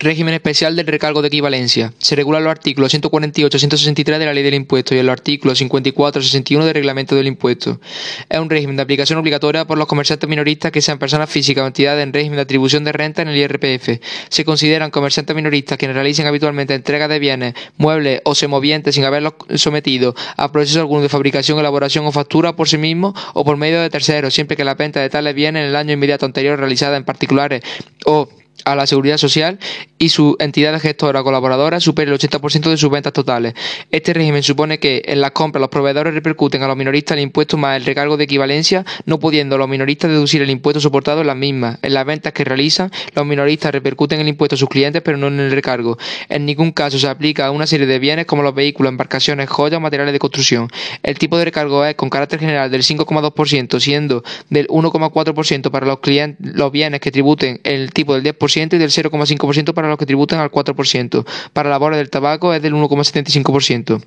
Régimen 0.04 0.34
especial 0.34 0.76
del 0.76 0.86
recargo 0.86 1.22
de 1.22 1.30
equivalencia. 1.30 1.94
Se 1.98 2.18
regula 2.18 2.42
los 2.42 2.52
artículos 2.52 2.92
148 2.92 3.58
163 3.58 4.20
de 4.20 4.26
la 4.26 4.34
Ley 4.34 4.44
del 4.44 4.56
Impuesto 4.56 4.94
y 4.94 5.00
en 5.00 5.06
los 5.06 5.14
artículos 5.14 5.58
54 5.60 6.22
61 6.22 6.66
del 6.66 6.74
Reglamento 6.74 7.16
del 7.16 7.28
Impuesto. 7.28 7.80
Es 8.28 8.38
un 8.38 8.50
régimen 8.50 8.76
de 8.76 8.82
aplicación 8.82 9.18
obligatoria 9.18 9.64
por 9.64 9.78
los 9.78 9.88
comerciantes 9.88 10.30
minoristas 10.30 10.74
que 10.74 10.82
sean 10.82 11.00
personas 11.00 11.30
físicas 11.30 11.64
o 11.64 11.68
entidades 11.68 12.04
en 12.04 12.12
régimen 12.12 12.36
de 12.36 12.42
atribución 12.42 12.84
de 12.84 12.92
renta 12.92 13.22
en 13.22 13.30
el 13.30 13.38
IRPF. 13.38 14.02
Se 14.28 14.44
consideran 14.44 14.92
comerciantes 14.92 15.34
minoristas 15.38 15.78
quienes 15.78 15.96
realicen 15.96 16.28
habitualmente 16.28 16.74
entregas 16.74 17.08
de 17.08 17.20
bienes, 17.20 17.54
muebles 17.78 18.20
o 18.26 18.36
semovientes 18.36 18.96
sin 18.96 19.06
haberlos 19.06 19.36
sometido 19.56 20.16
a 20.36 20.52
proceso 20.52 20.82
alguno 20.82 21.02
de 21.02 21.08
fabricación, 21.08 21.60
elaboración 21.60 22.06
o 22.06 22.12
factura 22.12 22.58
por 22.58 22.68
sí 22.68 22.78
mismos 22.78 23.14
o 23.34 23.46
por 23.46 23.56
medio 23.56 23.80
de 23.80 23.90
terceros, 23.90 24.34
siempre 24.34 24.58
que 24.58 24.66
la 24.66 24.76
venta 24.76 25.00
de 25.00 25.10
tales 25.10 25.34
bienes 25.34 25.62
en 25.62 25.70
el 25.70 25.78
año 25.78 25.94
inmediato 25.94 26.26
anterior 26.26 26.60
realizada 26.60 26.98
en 26.98 27.06
particulares 27.06 27.64
o 28.06 28.28
a 28.66 28.76
la 28.76 28.88
Seguridad 28.88 29.18
Social 29.18 29.60
y 30.04 30.10
su 30.10 30.36
entidad 30.40 30.78
gestora 30.82 31.24
colaboradora 31.24 31.80
supere 31.80 32.12
el 32.12 32.20
80% 32.20 32.70
de 32.70 32.76
sus 32.76 32.92
ventas 32.92 33.14
totales. 33.14 33.54
Este 33.90 34.14
régimen 34.14 34.44
supone 34.44 34.78
que 34.78 35.02
en 35.06 35.22
las 35.22 35.32
compras 35.32 35.62
los 35.62 35.70
proveedores 35.70 36.14
repercuten 36.14 36.62
a 36.62 36.68
los 36.68 36.76
minoristas 36.76 37.16
el 37.16 37.24
impuesto 37.24 37.56
más 37.56 37.78
el 37.78 37.86
recargo 37.86 38.18
de 38.18 38.26
equivalencia, 38.26 38.84
no 39.06 39.18
pudiendo 39.18 39.58
los 39.58 39.70
minoristas 39.70 40.12
deducir 40.12 40.42
el 40.42 40.50
impuesto 40.50 40.82
soportado 40.82 41.22
en 41.22 41.28
las 41.28 41.38
mismas. 41.38 41.80
En 41.82 41.94
las 41.94 42.06
ventas 42.06 42.34
que 42.34 42.44
realizan, 42.44 42.92
los 43.16 43.26
minoristas 43.26 43.72
repercuten 43.72 44.20
el 44.20 44.28
impuesto 44.28 44.56
a 44.56 44.58
sus 44.58 44.68
clientes, 44.68 45.02
pero 45.02 45.18
no 45.18 45.28
en 45.28 45.40
el 45.40 45.52
recargo. 45.52 45.98
En 46.28 46.46
ningún 46.46 46.74
caso 46.74 47.00
se 47.00 47.08
aplica 47.08 47.46
a 47.46 47.52
una 47.52 47.66
serie 47.66 47.88
de 47.88 47.98
bienes 47.98 48.26
como 48.26 48.44
los 48.44 48.54
vehículos, 48.54 48.90
embarcaciones, 48.90 49.50
joyas 49.50 49.78
o 49.78 49.80
materiales 49.80 50.12
de 50.12 50.20
construcción. 50.20 50.68
El 51.02 51.18
tipo 51.18 51.38
de 51.38 51.46
recargo 51.46 51.86
es 51.86 51.96
con 51.96 52.10
carácter 52.10 52.42
general 52.42 52.70
del 52.70 52.84
5,2%, 52.84 53.80
siendo 53.80 54.22
del 54.50 54.68
1,4% 54.68 55.72
para 55.72 55.86
los, 55.86 56.02
clientes, 56.02 56.54
los 56.54 56.74
bienes 56.74 57.00
que 57.00 57.10
tributen 57.10 57.62
el 57.64 57.94
tipo 57.94 58.16
del 58.16 58.24
10% 58.24 58.74
y 58.74 58.78
del 58.78 58.90
0,5% 58.90 59.74
para 59.74 59.88
los 59.88 59.93
que 59.98 60.06
tributan 60.06 60.40
al 60.40 60.52
4%. 60.52 61.26
Para 61.54 61.70
la 61.70 61.76
labores 61.76 61.98
del 61.98 62.10
tabaco 62.10 62.54
es 62.54 62.62
del 62.62 62.74
1,75%. 62.74 64.04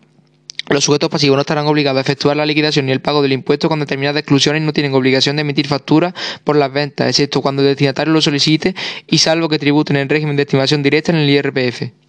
Los 0.68 0.84
sujetos 0.84 1.08
pasivos 1.10 1.36
no 1.36 1.42
estarán 1.42 1.66
obligados 1.66 1.98
a 1.98 2.00
efectuar 2.00 2.36
la 2.36 2.44
liquidación 2.44 2.86
ni 2.86 2.92
el 2.92 3.00
pago 3.00 3.22
del 3.22 3.32
impuesto 3.32 3.68
con 3.68 3.78
determinadas 3.78 4.18
exclusiones 4.18 4.62
y 4.62 4.64
no 4.64 4.72
tienen 4.72 4.94
obligación 4.94 5.36
de 5.36 5.42
emitir 5.42 5.68
facturas 5.68 6.12
por 6.42 6.56
las 6.56 6.72
ventas, 6.72 7.08
excepto 7.08 7.40
cuando 7.40 7.62
el 7.62 7.68
destinatario 7.68 8.12
lo 8.12 8.20
solicite 8.20 8.74
y 9.06 9.18
salvo 9.18 9.48
que 9.48 9.60
tributen 9.60 9.96
en 9.96 10.08
régimen 10.08 10.34
de 10.34 10.42
estimación 10.42 10.82
directa 10.82 11.12
en 11.12 11.18
el 11.18 11.30
IRPF. 11.30 12.05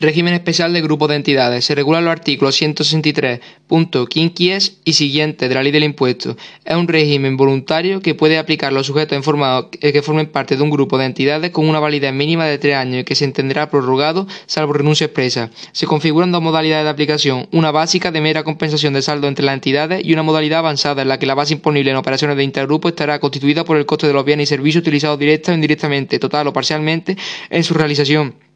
Régimen 0.00 0.32
especial 0.32 0.72
de 0.72 0.80
grupo 0.80 1.06
de 1.08 1.16
entidades. 1.16 1.66
Se 1.66 1.74
regulan 1.74 2.06
los 2.06 2.12
artículos 2.12 2.58
163.15 2.62 4.76
y 4.82 4.94
siguientes 4.94 5.46
de 5.46 5.54
la 5.54 5.62
ley 5.62 5.72
del 5.72 5.84
impuesto. 5.84 6.38
Es 6.64 6.74
un 6.74 6.88
régimen 6.88 7.36
voluntario 7.36 8.00
que 8.00 8.14
puede 8.14 8.38
aplicar 8.38 8.72
los 8.72 8.86
sujetos 8.86 9.18
informados 9.18 9.66
que 9.78 10.00
formen 10.00 10.28
parte 10.28 10.56
de 10.56 10.62
un 10.62 10.70
grupo 10.70 10.96
de 10.96 11.04
entidades 11.04 11.50
con 11.50 11.68
una 11.68 11.80
validez 11.80 12.14
mínima 12.14 12.46
de 12.46 12.56
tres 12.56 12.76
años 12.76 13.02
y 13.02 13.04
que 13.04 13.14
se 13.14 13.26
entenderá 13.26 13.68
prorrogado 13.68 14.26
salvo 14.46 14.72
renuncia 14.72 15.04
expresa. 15.04 15.50
Se 15.72 15.84
configuran 15.84 16.32
dos 16.32 16.40
modalidades 16.40 16.84
de 16.84 16.90
aplicación, 16.90 17.46
una 17.52 17.70
básica 17.70 18.10
de 18.10 18.22
mera 18.22 18.42
compensación 18.42 18.94
de 18.94 19.02
saldo 19.02 19.28
entre 19.28 19.44
las 19.44 19.52
entidades 19.52 20.02
y 20.02 20.14
una 20.14 20.22
modalidad 20.22 20.60
avanzada 20.60 21.02
en 21.02 21.08
la 21.08 21.18
que 21.18 21.26
la 21.26 21.34
base 21.34 21.52
imponible 21.52 21.90
en 21.90 21.98
operaciones 21.98 22.38
de 22.38 22.44
intergrupo 22.44 22.88
estará 22.88 23.18
constituida 23.18 23.64
por 23.64 23.76
el 23.76 23.84
coste 23.84 24.06
de 24.06 24.14
los 24.14 24.24
bienes 24.24 24.44
y 24.44 24.48
servicios 24.48 24.80
utilizados 24.80 25.18
directa 25.18 25.52
o 25.52 25.54
indirectamente, 25.54 26.18
total 26.18 26.46
o 26.46 26.54
parcialmente, 26.54 27.18
en 27.50 27.64
su 27.64 27.74
realización 27.74 28.48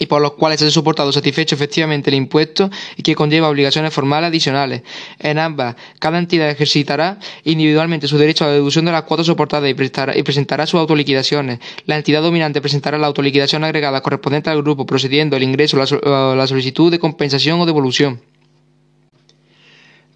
y 0.00 0.06
por 0.06 0.22
los 0.22 0.32
cuales 0.32 0.58
se 0.58 0.66
ha 0.66 0.70
soportado 0.70 1.12
satisfecho 1.12 1.54
efectivamente 1.54 2.08
el 2.08 2.16
impuesto 2.16 2.70
y 2.96 3.02
que 3.02 3.14
conlleva 3.14 3.50
obligaciones 3.50 3.92
formales 3.92 4.28
adicionales. 4.28 4.82
En 5.18 5.38
ambas, 5.38 5.76
cada 5.98 6.18
entidad 6.18 6.48
ejercitará 6.48 7.18
individualmente 7.44 8.08
su 8.08 8.16
derecho 8.16 8.44
a 8.44 8.48
la 8.48 8.54
deducción 8.54 8.86
de 8.86 8.92
las 8.92 9.02
cuotas 9.02 9.26
soportadas 9.26 9.70
y, 9.70 10.22
presentará 10.22 10.66
sus 10.66 10.80
autoliquidaciones. 10.80 11.60
La 11.84 11.96
entidad 11.96 12.22
dominante 12.22 12.62
presentará 12.62 12.96
la 12.96 13.08
autoliquidación 13.08 13.62
agregada 13.62 14.00
correspondiente 14.00 14.48
al 14.48 14.62
grupo, 14.62 14.86
procediendo 14.86 15.36
el 15.36 15.42
ingreso 15.42 15.76
o 15.76 16.34
la 16.34 16.46
solicitud 16.46 16.90
de 16.90 16.98
compensación 16.98 17.60
o 17.60 17.66
devolución. 17.66 18.22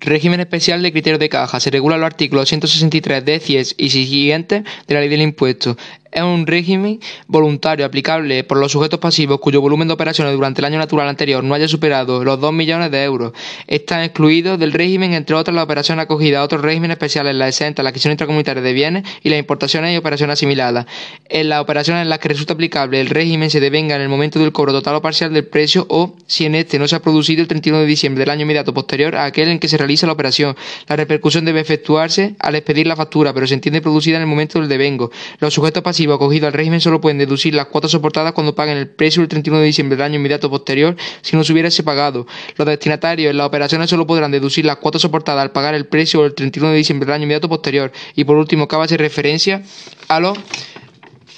Régimen 0.04 0.40
especial 0.40 0.82
de 0.82 0.92
criterio 0.92 1.18
de 1.18 1.30
caja. 1.30 1.60
Se 1.60 1.70
regula 1.70 1.96
los 1.96 2.04
artículos 2.04 2.48
163 2.48 3.24
D, 3.24 3.38
10 3.38 3.74
y 3.78 3.88
siguientes 3.88 4.62
de 4.86 4.94
la 4.94 5.00
ley 5.00 5.08
del 5.08 5.22
impuesto. 5.22 5.78
Es 6.14 6.22
un 6.22 6.46
régimen 6.46 7.00
voluntario 7.26 7.84
aplicable 7.84 8.44
por 8.44 8.58
los 8.58 8.72
sujetos 8.72 9.00
pasivos 9.00 9.40
cuyo 9.40 9.60
volumen 9.60 9.88
de 9.88 9.94
operaciones 9.94 10.32
durante 10.34 10.60
el 10.60 10.66
año 10.66 10.78
natural 10.78 11.08
anterior 11.08 11.42
no 11.42 11.54
haya 11.54 11.68
superado 11.68 12.24
los 12.24 12.40
2 12.40 12.52
millones 12.52 12.90
de 12.90 13.02
euros. 13.02 13.32
Están 13.66 14.02
excluidos 14.02 14.58
del 14.58 14.72
régimen, 14.72 15.12
entre 15.12 15.34
otras, 15.34 15.54
las 15.54 15.64
operaciones 15.64 16.04
acogidas 16.04 16.40
a 16.40 16.44
otros 16.44 16.62
regímenes 16.62 16.94
especiales, 16.94 17.34
la 17.34 17.48
exenta, 17.48 17.82
la 17.82 17.88
adquisición 17.88 18.12
intracomunitaria 18.12 18.62
de 18.62 18.72
bienes 18.72 19.04
y 19.22 19.28
las 19.28 19.38
importaciones 19.38 19.92
y 19.92 19.96
operaciones 19.96 20.34
asimiladas. 20.34 20.86
En 21.28 21.48
las 21.48 21.60
operaciones 21.60 22.02
en 22.02 22.08
las 22.08 22.20
que 22.20 22.28
resulta 22.28 22.54
aplicable 22.54 23.00
el 23.00 23.08
régimen 23.08 23.50
se 23.50 23.58
devenga 23.58 23.96
en 23.96 24.02
el 24.02 24.08
momento 24.08 24.38
del 24.38 24.52
cobro 24.52 24.72
total 24.72 24.94
o 24.94 25.02
parcial 25.02 25.32
del 25.32 25.46
precio 25.46 25.86
o 25.88 26.14
si 26.26 26.46
en 26.46 26.54
este 26.54 26.78
no 26.78 26.86
se 26.86 26.94
ha 26.94 27.02
producido 27.02 27.42
el 27.42 27.48
31 27.48 27.80
de 27.80 27.86
diciembre 27.86 28.20
del 28.20 28.30
año 28.30 28.42
inmediato 28.42 28.72
posterior 28.72 29.16
a 29.16 29.24
aquel 29.24 29.48
en 29.48 29.58
que 29.58 29.68
se 29.68 29.76
realiza 29.76 30.06
la 30.06 30.12
operación. 30.12 30.56
La 30.86 30.94
repercusión 30.94 31.44
debe 31.44 31.60
efectuarse 31.60 32.36
al 32.38 32.54
expedir 32.54 32.86
la 32.86 32.94
factura, 32.94 33.32
pero 33.32 33.46
se 33.46 33.54
entiende 33.54 33.80
producida 33.80 34.16
en 34.16 34.22
el 34.22 34.28
momento 34.28 34.60
del 34.60 34.68
devengo. 34.68 35.10
Los 35.40 35.54
sujetos 35.54 35.82
pasivos 35.82 36.03
acogidos 36.12 36.48
al 36.48 36.52
régimen 36.52 36.80
solo 36.80 37.00
pueden 37.00 37.18
deducir 37.18 37.54
las 37.54 37.66
cuotas 37.66 37.90
soportadas 37.90 38.32
cuando 38.32 38.54
paguen 38.54 38.76
el 38.76 38.88
precio 38.88 39.22
del 39.22 39.28
31 39.28 39.60
de 39.60 39.66
diciembre 39.66 39.96
del 39.96 40.04
año 40.04 40.16
inmediato 40.16 40.50
posterior 40.50 40.96
si 41.22 41.36
no 41.36 41.44
se 41.44 41.52
hubiese 41.52 41.82
pagado. 41.82 42.26
Los 42.56 42.66
destinatarios 42.66 43.30
en 43.30 43.38
las 43.38 43.46
operaciones 43.46 43.88
solo 43.88 44.06
podrán 44.06 44.30
deducir 44.30 44.64
las 44.64 44.76
cuotas 44.76 45.02
soportadas 45.02 45.42
al 45.42 45.52
pagar 45.52 45.74
el 45.74 45.86
precio 45.86 46.22
del 46.22 46.34
31 46.34 46.70
de 46.70 46.76
diciembre 46.76 47.06
del 47.06 47.14
año 47.14 47.24
inmediato 47.24 47.48
posterior. 47.48 47.92
Y 48.14 48.24
por 48.24 48.36
último, 48.36 48.68
cabe 48.68 48.84
hacer 48.84 49.00
referencia 49.00 49.62
a 50.08 50.20
los 50.20 50.38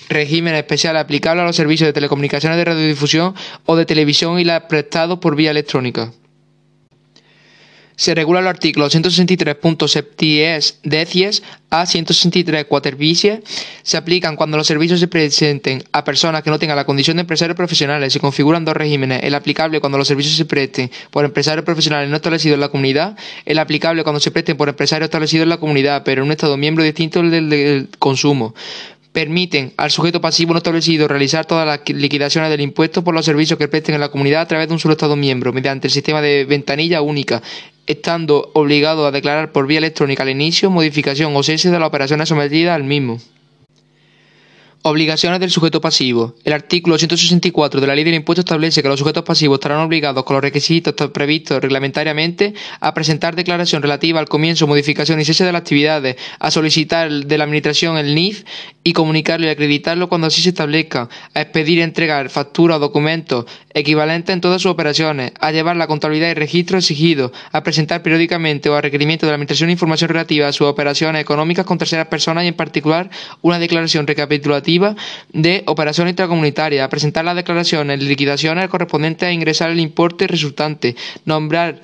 regímenes 0.08 0.58
especiales 0.58 1.02
aplicables 1.02 1.42
a 1.42 1.46
los 1.46 1.56
servicios 1.56 1.86
de 1.86 1.92
telecomunicaciones 1.92 2.58
de 2.58 2.64
radiodifusión 2.64 3.34
o 3.64 3.76
de 3.76 3.86
televisión 3.86 4.38
y 4.40 4.44
las 4.44 4.62
prestados 4.62 5.18
por 5.18 5.36
vía 5.36 5.50
electrónica. 5.50 6.12
Se 7.96 8.14
regula 8.14 8.42
los 8.42 8.50
artículos 8.50 8.94
163.7 8.94 10.74
decies 10.82 11.42
a 11.70 11.86
163 11.86 12.66
quatervicies. 12.66 13.40
Se 13.82 13.96
aplican 13.96 14.36
cuando 14.36 14.58
los 14.58 14.66
servicios 14.66 15.00
se 15.00 15.08
presenten 15.08 15.82
a 15.92 16.04
personas 16.04 16.42
que 16.42 16.50
no 16.50 16.58
tengan 16.58 16.76
la 16.76 16.84
condición 16.84 17.16
de 17.16 17.22
empresarios 17.22 17.56
profesionales. 17.56 18.12
Se 18.12 18.20
configuran 18.20 18.66
dos 18.66 18.76
regímenes. 18.76 19.22
El 19.24 19.34
aplicable 19.34 19.80
cuando 19.80 19.96
los 19.96 20.06
servicios 20.06 20.36
se 20.36 20.44
presten 20.44 20.90
por 21.10 21.24
empresarios 21.24 21.64
profesionales 21.64 22.10
no 22.10 22.16
establecidos 22.16 22.56
en 22.56 22.60
la 22.60 22.68
comunidad. 22.68 23.16
El 23.46 23.58
aplicable 23.58 24.02
cuando 24.02 24.20
se 24.20 24.30
presten 24.30 24.58
por 24.58 24.68
empresarios 24.68 25.06
establecidos 25.06 25.44
en 25.44 25.48
la 25.48 25.58
comunidad, 25.58 26.02
pero 26.04 26.20
en 26.20 26.26
un 26.26 26.32
estado 26.32 26.58
miembro 26.58 26.84
distinto 26.84 27.22
del, 27.22 27.48
del 27.48 27.88
consumo 27.98 28.54
permiten 29.16 29.72
al 29.78 29.90
sujeto 29.90 30.20
pasivo 30.20 30.52
no 30.52 30.58
establecido 30.58 31.08
realizar 31.08 31.46
todas 31.46 31.66
las 31.66 31.80
liquidaciones 31.88 32.50
del 32.50 32.60
impuesto 32.60 33.02
por 33.02 33.14
los 33.14 33.24
servicios 33.24 33.58
que 33.58 33.66
presten 33.66 33.94
en 33.94 34.02
la 34.02 34.10
comunidad 34.10 34.42
a 34.42 34.46
través 34.46 34.68
de 34.68 34.74
un 34.74 34.78
solo 34.78 34.92
Estado 34.92 35.16
miembro, 35.16 35.54
mediante 35.54 35.86
el 35.86 35.90
sistema 35.90 36.20
de 36.20 36.44
ventanilla 36.44 37.00
única, 37.00 37.40
estando 37.86 38.50
obligado 38.54 39.06
a 39.06 39.10
declarar 39.10 39.52
por 39.52 39.66
vía 39.66 39.78
electrónica 39.78 40.22
al 40.22 40.30
inicio, 40.30 40.70
modificación 40.70 41.34
o 41.36 41.42
cese 41.42 41.70
de 41.70 41.78
las 41.78 41.88
operaciones 41.88 42.28
sometidas 42.28 42.74
al 42.74 42.84
mismo. 42.84 43.18
Obligaciones 44.88 45.40
del 45.40 45.50
sujeto 45.50 45.80
pasivo. 45.80 46.36
El 46.44 46.52
artículo 46.52 46.96
164 46.96 47.80
de 47.80 47.86
la 47.88 47.96
Ley 47.96 48.04
del 48.04 48.14
Impuesto 48.14 48.42
establece 48.42 48.82
que 48.82 48.88
los 48.88 49.00
sujetos 49.00 49.24
pasivos 49.24 49.56
estarán 49.56 49.80
obligados 49.80 50.22
con 50.22 50.34
los 50.34 50.42
requisitos 50.42 50.94
previstos 51.10 51.60
reglamentariamente 51.60 52.54
a 52.78 52.94
presentar 52.94 53.34
declaración 53.34 53.82
relativa 53.82 54.20
al 54.20 54.28
comienzo, 54.28 54.68
modificación 54.68 55.20
y 55.20 55.24
cese 55.24 55.44
de 55.44 55.50
las 55.50 55.62
actividades, 55.62 56.14
a 56.38 56.52
solicitar 56.52 57.10
de 57.10 57.36
la 57.36 57.42
Administración 57.42 57.98
el 57.98 58.14
NIF 58.14 58.44
y 58.86 58.92
comunicarlo 58.92 59.46
y 59.46 59.48
acreditarlo 59.48 60.08
cuando 60.08 60.28
así 60.28 60.40
se 60.40 60.50
establezca, 60.50 61.08
a 61.34 61.40
expedir 61.40 61.78
y 61.78 61.82
entregar 61.82 62.30
facturas 62.30 62.76
o 62.76 62.78
documentos 62.78 63.44
equivalentes 63.74 64.32
en 64.32 64.40
todas 64.40 64.62
sus 64.62 64.70
operaciones, 64.70 65.32
a 65.40 65.50
llevar 65.50 65.76
la 65.76 65.88
contabilidad 65.88 66.30
y 66.30 66.34
registro 66.34 66.78
exigidos, 66.78 67.32
a 67.50 67.64
presentar 67.64 68.04
periódicamente 68.04 68.70
o 68.70 68.76
a 68.76 68.80
requerimiento 68.80 69.26
de 69.26 69.32
la 69.32 69.34
Administración 69.34 69.70
información 69.70 70.10
relativa 70.10 70.46
a 70.46 70.52
sus 70.52 70.68
operaciones 70.68 71.20
económicas 71.20 71.66
con 71.66 71.78
terceras 71.78 72.06
personas 72.06 72.44
y 72.44 72.46
en 72.46 72.54
particular 72.54 73.10
una 73.42 73.58
declaración 73.58 74.06
recapitulativa 74.06 74.94
de 75.32 75.64
operaciones 75.66 76.12
intracomunitarias, 76.12 76.86
a 76.86 76.88
presentar 76.88 77.24
las 77.24 77.34
declaraciones, 77.34 78.00
liquidaciones 78.00 78.68
correspondientes 78.68 79.28
a 79.28 79.32
ingresar 79.32 79.72
el 79.72 79.80
importe 79.80 80.28
resultante, 80.28 80.94
nombrar 81.24 81.82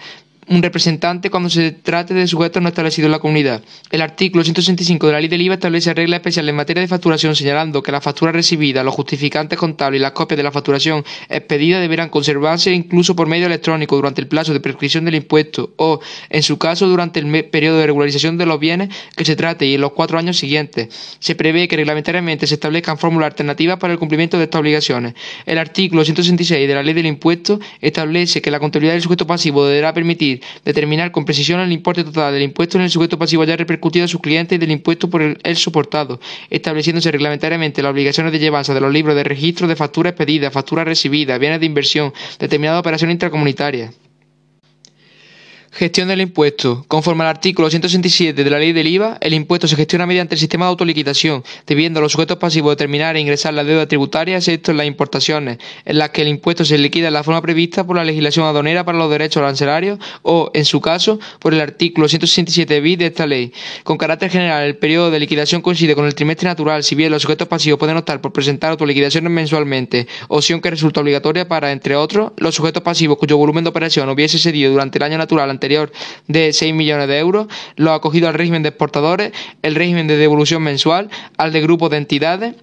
un 0.48 0.62
representante 0.62 1.30
cuando 1.30 1.48
se 1.48 1.70
trate 1.70 2.14
de 2.14 2.26
sujetos 2.26 2.60
no 2.62 2.68
establecidos 2.68 3.06
en 3.06 3.12
la 3.12 3.20
comunidad. 3.20 3.62
El 3.90 4.02
artículo 4.02 4.42
165 4.42 5.06
de 5.06 5.12
la 5.12 5.20
Ley 5.20 5.28
del 5.28 5.40
IVA 5.42 5.54
establece 5.54 5.94
reglas 5.94 6.18
especiales 6.18 6.50
en 6.50 6.56
materia 6.56 6.80
de 6.80 6.88
facturación, 6.88 7.36
señalando 7.36 7.82
que 7.82 7.92
la 7.92 8.00
factura 8.00 8.32
recibida, 8.32 8.82
los 8.82 8.94
justificantes 8.94 9.58
contables 9.58 10.00
y 10.00 10.02
las 10.02 10.12
copias 10.12 10.36
de 10.36 10.42
la 10.42 10.50
facturación 10.50 11.04
expedida 11.28 11.78
deberán 11.78 12.08
conservarse 12.08 12.72
incluso 12.72 13.14
por 13.14 13.28
medio 13.28 13.46
electrónico 13.46 13.94
durante 13.94 14.20
el 14.20 14.26
plazo 14.26 14.52
de 14.52 14.60
prescripción 14.60 15.04
del 15.04 15.14
impuesto 15.14 15.74
o, 15.76 16.00
en 16.28 16.42
su 16.42 16.58
caso, 16.58 16.88
durante 16.88 17.20
el 17.20 17.44
periodo 17.46 17.78
de 17.78 17.86
regularización 17.86 18.36
de 18.36 18.46
los 18.46 18.58
bienes 18.58 18.88
que 19.16 19.24
se 19.24 19.36
trate 19.36 19.66
y 19.66 19.74
en 19.74 19.80
los 19.80 19.92
cuatro 19.92 20.18
años 20.18 20.38
siguientes. 20.38 20.88
Se 21.20 21.36
prevé 21.36 21.68
que 21.68 21.76
reglamentariamente 21.76 22.48
se 22.48 22.54
establezcan 22.54 22.98
fórmulas 22.98 23.28
alternativas 23.28 23.78
para 23.78 23.92
el 23.92 23.98
cumplimiento 23.98 24.38
de 24.38 24.44
estas 24.44 24.60
obligaciones. 24.60 25.14
El 25.46 25.58
artículo 25.58 26.04
166 26.04 26.66
de 26.66 26.74
la 26.74 26.82
Ley 26.82 26.94
del 26.94 27.06
Impuesto 27.06 27.60
establece 27.80 28.42
que 28.42 28.50
la 28.50 28.58
contabilidad 28.58 28.94
del 28.94 29.02
sujeto 29.02 29.26
pasivo 29.26 29.64
deberá 29.66 29.94
permitir 29.94 30.31
determinar 30.64 31.10
con 31.10 31.24
precisión 31.24 31.60
el 31.60 31.72
importe 31.72 32.04
total 32.04 32.32
del 32.32 32.42
impuesto 32.42 32.78
en 32.78 32.84
el 32.84 32.90
sujeto 32.90 33.18
pasivo 33.18 33.44
ya 33.44 33.56
repercutido 33.56 34.04
a 34.04 34.08
sus 34.08 34.20
clientes 34.20 34.56
y 34.56 34.58
del 34.58 34.70
impuesto 34.70 35.10
por 35.10 35.22
el, 35.22 35.56
soportado, 35.56 36.20
estableciéndose 36.50 37.10
reglamentariamente 37.10 37.82
las 37.82 37.92
obligaciones 37.92 38.32
de 38.32 38.38
llevanza 38.38 38.74
de 38.74 38.80
los 38.80 38.92
libros 38.92 39.14
de 39.16 39.24
registro 39.24 39.66
de 39.66 39.76
facturas 39.76 40.12
pedidas, 40.12 40.52
facturas 40.52 40.86
recibidas, 40.86 41.38
bienes 41.38 41.60
de 41.60 41.66
inversión, 41.66 42.12
determinadas 42.38 42.80
operaciones 42.80 43.14
intracomunitarias. 43.14 43.94
Gestión 45.74 46.08
del 46.08 46.20
impuesto. 46.20 46.84
Conforme 46.86 47.24
al 47.24 47.30
artículo 47.30 47.70
167 47.70 48.44
de 48.44 48.50
la 48.50 48.58
ley 48.58 48.72
del 48.72 48.88
IVA, 48.88 49.16
el 49.22 49.32
impuesto 49.32 49.66
se 49.66 49.74
gestiona 49.74 50.04
mediante 50.04 50.34
el 50.34 50.38
sistema 50.38 50.66
de 50.66 50.70
autoliquidación, 50.70 51.42
debiendo 51.66 51.98
a 51.98 52.02
los 52.02 52.12
sujetos 52.12 52.36
pasivos 52.36 52.72
determinar 52.72 53.16
e 53.16 53.20
ingresar 53.20 53.54
la 53.54 53.64
deuda 53.64 53.86
tributaria, 53.86 54.36
excepto 54.36 54.70
en 54.70 54.76
las 54.76 54.86
importaciones, 54.86 55.56
en 55.86 55.96
las 55.96 56.10
que 56.10 56.20
el 56.20 56.28
impuesto 56.28 56.66
se 56.66 56.76
liquida 56.76 57.08
en 57.08 57.14
la 57.14 57.24
forma 57.24 57.40
prevista 57.40 57.86
por 57.86 57.96
la 57.96 58.04
legislación 58.04 58.44
aduanera 58.44 58.84
para 58.84 58.98
los 58.98 59.10
derechos 59.10 59.42
arancelarios 59.42 59.98
o, 60.20 60.50
en 60.52 60.66
su 60.66 60.82
caso, 60.82 61.18
por 61.38 61.54
el 61.54 61.60
artículo 61.62 62.06
167 62.06 62.80
bis 62.82 62.98
de 62.98 63.06
esta 63.06 63.26
ley. 63.26 63.54
Con 63.82 63.96
carácter 63.96 64.28
general, 64.28 64.64
el 64.64 64.76
periodo 64.76 65.10
de 65.10 65.20
liquidación 65.20 65.62
coincide 65.62 65.94
con 65.94 66.04
el 66.04 66.14
trimestre 66.14 66.50
natural, 66.50 66.84
si 66.84 66.94
bien 66.94 67.10
los 67.10 67.22
sujetos 67.22 67.48
pasivos 67.48 67.78
pueden 67.78 67.96
optar 67.96 68.20
por 68.20 68.34
presentar 68.34 68.72
autoliquidaciones 68.72 69.32
mensualmente, 69.32 70.06
opción 70.28 70.60
que 70.60 70.68
resulta 70.68 71.00
obligatoria 71.00 71.48
para, 71.48 71.72
entre 71.72 71.96
otros, 71.96 72.32
los 72.36 72.54
sujetos 72.54 72.82
pasivos 72.82 73.16
cuyo 73.16 73.38
volumen 73.38 73.64
de 73.64 73.70
operación 73.70 74.10
hubiese 74.10 74.38
cedido 74.38 74.70
durante 74.70 74.98
el 74.98 75.04
año 75.04 75.16
natural 75.16 75.48
anterior 75.62 75.92
de 76.26 76.52
6 76.52 76.74
millones 76.74 77.06
de 77.06 77.18
euros, 77.18 77.46
lo 77.76 77.92
acogido 77.92 78.26
al 78.26 78.34
régimen 78.34 78.64
de 78.64 78.70
exportadores, 78.70 79.32
el 79.62 79.76
régimen 79.76 80.08
de 80.08 80.16
devolución 80.16 80.60
mensual, 80.60 81.08
al 81.36 81.52
de 81.52 81.60
grupos 81.60 81.90
de 81.90 81.98
entidades. 81.98 82.54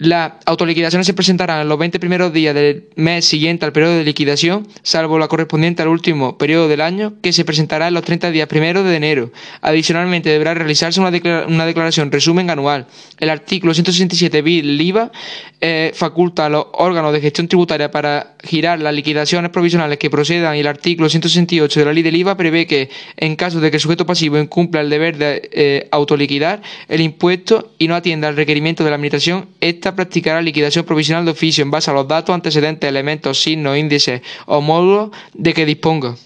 Las 0.00 0.32
autoliquidaciones 0.46 1.06
se 1.06 1.12
presentarán 1.12 1.60
en 1.60 1.68
los 1.68 1.78
20 1.78 2.00
primeros 2.00 2.32
días 2.32 2.54
del 2.54 2.88
mes 2.96 3.26
siguiente 3.26 3.66
al 3.66 3.72
periodo 3.72 3.98
de 3.98 4.04
liquidación, 4.04 4.66
salvo 4.82 5.18
la 5.18 5.28
correspondiente 5.28 5.82
al 5.82 5.88
último 5.88 6.38
periodo 6.38 6.68
del 6.68 6.80
año, 6.80 7.16
que 7.20 7.34
se 7.34 7.44
presentará 7.44 7.88
en 7.88 7.92
los 7.92 8.02
30 8.02 8.30
días 8.30 8.48
primeros 8.48 8.86
de 8.86 8.96
enero. 8.96 9.30
Adicionalmente, 9.60 10.30
deberá 10.30 10.54
realizarse 10.54 11.00
una, 11.00 11.10
declaración 11.10 12.10
resumen 12.10 12.48
anual. 12.48 12.86
El 13.18 13.28
artículo 13.28 13.74
167 13.74 14.40
bis 14.40 14.64
IVA 14.64 15.12
eh, 15.60 15.92
faculta 15.94 16.46
a 16.46 16.48
los 16.48 16.64
órganos 16.72 17.12
de 17.12 17.20
gestión 17.20 17.46
tributaria 17.46 17.90
para 17.90 18.36
girar 18.42 18.80
las 18.80 18.94
liquidaciones 18.94 19.50
provisionales 19.50 19.98
que 19.98 20.08
procedan 20.08 20.56
y 20.56 20.60
el 20.60 20.66
artículo 20.66 21.10
168 21.10 21.78
de 21.78 21.84
la 21.84 21.92
ley 21.92 22.02
del 22.02 22.16
IVA 22.16 22.38
prevé 22.38 22.66
que, 22.66 22.88
en 23.18 23.36
caso 23.36 23.60
de 23.60 23.70
que 23.70 23.76
el 23.76 23.82
sujeto 23.82 24.06
pasivo 24.06 24.38
incumpla 24.38 24.80
el 24.80 24.88
deber 24.88 25.18
de 25.18 25.50
eh, 25.52 25.88
autoliquidar 25.90 26.62
el 26.88 27.02
impuesto 27.02 27.74
y 27.78 27.86
no 27.86 27.94
atienda 27.94 28.28
al 28.28 28.36
requerimiento 28.36 28.82
de 28.82 28.88
la 28.88 28.96
administración, 28.96 29.48
practicará 29.94 30.40
liquidación 30.42 30.84
provisional 30.84 31.24
de 31.24 31.32
oficio 31.32 31.62
en 31.62 31.70
base 31.70 31.90
a 31.90 31.94
los 31.94 32.08
datos 32.08 32.34
antecedentes, 32.34 32.88
elementos, 32.88 33.42
signos, 33.42 33.76
índices 33.76 34.22
o 34.46 34.60
módulos 34.60 35.10
de 35.34 35.54
que 35.54 35.66
disponga. 35.66 36.16